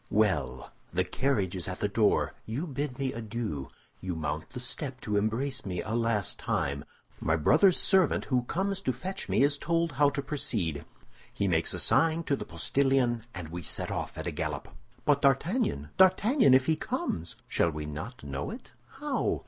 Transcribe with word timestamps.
"Well! 0.09 0.71
The 0.91 1.03
carriage 1.03 1.55
is 1.55 1.67
at 1.67 1.79
the 1.79 1.87
door; 1.87 2.33
you 2.47 2.65
bid 2.65 2.97
me 2.97 3.13
adieu; 3.13 3.67
you 3.99 4.15
mount 4.15 4.49
the 4.49 4.59
step 4.59 4.99
to 5.01 5.15
embrace 5.15 5.63
me 5.63 5.83
a 5.83 5.91
last 5.93 6.39
time; 6.39 6.85
my 7.19 7.35
brother's 7.35 7.77
servant, 7.77 8.25
who 8.25 8.41
comes 8.45 8.81
to 8.81 8.93
fetch 8.93 9.29
me, 9.29 9.43
is 9.43 9.59
told 9.59 9.91
how 9.91 10.09
to 10.09 10.23
proceed; 10.23 10.85
he 11.31 11.47
makes 11.47 11.75
a 11.75 11.79
sign 11.79 12.23
to 12.23 12.35
the 12.35 12.45
postillion, 12.45 13.25
and 13.35 13.49
we 13.49 13.61
set 13.61 13.91
off 13.91 14.17
at 14.17 14.25
a 14.25 14.31
gallop." 14.31 14.69
"But 15.05 15.21
D'Artagnan! 15.21 15.89
D'Artagnan! 15.97 16.55
if 16.55 16.65
he 16.65 16.75
comes?" 16.75 17.35
"Shall 17.47 17.69
we 17.69 17.85
not 17.85 18.23
know 18.23 18.49
it?" 18.49 18.71
"How?" 18.93 19.39